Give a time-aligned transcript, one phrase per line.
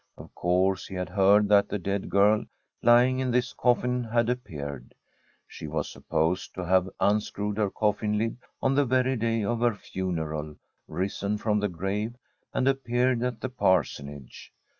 [0.17, 2.45] Of course he had heard that the dead girl
[2.81, 4.95] lying in this coffin had appeared.
[5.47, 9.75] She was supposed to have unscrewed her coffin lid on the very day of her
[9.75, 10.55] funeral,
[10.87, 12.15] risen from the grave,
[12.51, 14.51] and appeared at the Parsonage.